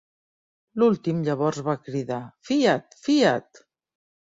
[0.83, 2.19] L'últim llavors va cridar
[2.51, 3.65] "fiat, fiat!".